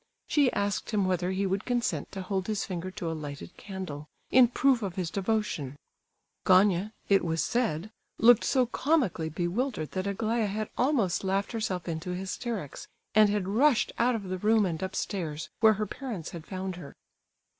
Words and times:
She 0.27 0.51
asked 0.53 0.89
him 0.89 1.05
whether 1.05 1.29
he 1.29 1.45
would 1.45 1.63
consent 1.63 2.11
to 2.11 2.23
hold 2.23 2.47
his 2.47 2.65
finger 2.65 2.89
to 2.89 3.11
a 3.11 3.13
lighted 3.13 3.55
candle 3.55 4.07
in 4.31 4.47
proof 4.47 4.81
of 4.81 4.95
his 4.95 5.11
devotion! 5.11 5.75
Gania—it 6.43 7.23
was 7.23 7.43
said—looked 7.43 8.43
so 8.43 8.65
comically 8.65 9.29
bewildered 9.29 9.91
that 9.91 10.07
Aglaya 10.07 10.47
had 10.47 10.71
almost 10.75 11.23
laughed 11.23 11.51
herself 11.51 11.87
into 11.87 12.15
hysterics, 12.15 12.87
and 13.13 13.29
had 13.29 13.47
rushed 13.47 13.91
out 13.99 14.15
of 14.15 14.23
the 14.23 14.39
room 14.39 14.65
and 14.65 14.81
upstairs,—where 14.81 15.73
her 15.73 15.85
parents 15.85 16.31
had 16.31 16.47
found 16.47 16.77
her. 16.77 16.95